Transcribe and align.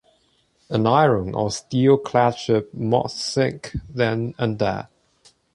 An 0.71 0.87
iron 0.87 1.35
or 1.35 1.51
steel-clad 1.51 2.31
ship 2.35 2.73
must 2.73 3.17
sink 3.19 3.73
then 3.87 4.33
and 4.39 4.57
there. 4.57 4.87